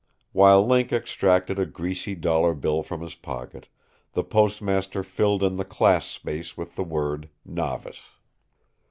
While 0.31 0.65
Link 0.65 0.91
extracted 0.91 1.59
a 1.59 1.65
greasy 1.67 2.15
dollar 2.15 2.55
bill 2.55 2.81
from 2.81 3.01
his 3.01 3.13
pocket, 3.13 3.67
the 4.13 4.23
postmaster 4.23 5.03
filled 5.03 5.43
in 5.43 5.57
the 5.57 5.63
class 5.63 6.07
space 6.07 6.57
with 6.57 6.75
the 6.75 6.83
word 6.83 7.29
"Novice." 7.45 8.07